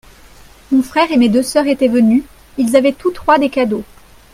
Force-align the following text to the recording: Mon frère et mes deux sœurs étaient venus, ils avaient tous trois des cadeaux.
Mon 0.71 0.81
frère 0.81 1.11
et 1.11 1.17
mes 1.17 1.29
deux 1.29 1.43
sœurs 1.43 1.67
étaient 1.67 1.87
venus, 1.87 2.23
ils 2.57 2.75
avaient 2.75 2.91
tous 2.91 3.11
trois 3.11 3.37
des 3.37 3.51
cadeaux. 3.51 3.83